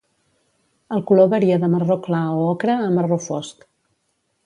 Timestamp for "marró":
1.75-1.99, 2.99-3.23